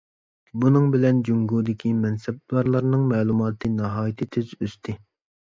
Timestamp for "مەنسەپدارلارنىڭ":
2.05-3.05